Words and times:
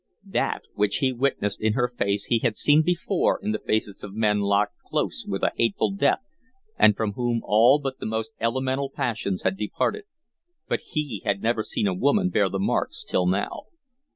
That 0.25 0.63
which 0.73 0.95
he 0.95 1.13
witnessed 1.13 1.61
in 1.61 1.73
her 1.73 1.87
face 1.87 2.25
he 2.25 2.39
had 2.39 2.57
seen 2.57 2.81
before 2.81 3.39
in 3.39 3.51
the 3.51 3.59
faces 3.59 4.03
of 4.03 4.15
men 4.15 4.39
locked 4.39 4.73
close 4.89 5.25
with 5.27 5.43
a 5.43 5.51
hateful 5.57 5.91
death 5.91 6.23
and 6.75 6.97
from 6.97 7.11
whom 7.11 7.41
all 7.43 7.77
but 7.77 7.99
the 7.99 8.07
most 8.07 8.31
elemental 8.39 8.89
passions 8.89 9.43
had 9.43 9.55
departed 9.55 10.05
but 10.67 10.81
he 10.93 11.21
had 11.23 11.43
never 11.43 11.61
seen 11.61 11.85
a 11.85 11.93
woman 11.93 12.31
bear 12.31 12.49
the 12.49 12.57
marks 12.57 13.03
till 13.03 13.27
now. 13.27 13.65